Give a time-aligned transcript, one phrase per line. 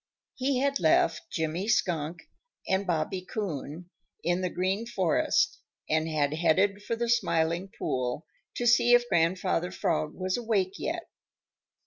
[0.33, 2.23] He had left Jimmy Skunk
[2.67, 3.91] and Bobby Coon
[4.23, 8.25] in the Green Forest and had headed for the Smiling Pool
[8.55, 11.03] to see if Grandfather Frog was awake yet.